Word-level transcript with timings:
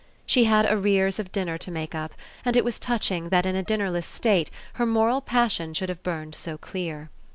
She 0.25 0.45
had 0.45 0.65
arrears 0.65 1.19
of 1.19 1.31
dinner 1.31 1.59
to 1.59 1.69
make 1.69 1.93
up, 1.93 2.13
and 2.43 2.57
it 2.57 2.65
was 2.65 2.79
touching 2.79 3.29
that 3.29 3.45
in 3.45 3.55
a 3.55 3.61
dinnerless 3.61 4.07
state 4.07 4.49
her 4.73 4.85
moral 4.87 5.21
passion 5.21 5.75
should 5.75 5.89
have 5.89 6.01
burned 6.01 6.33
so 6.33 6.57
clear. 6.57 7.11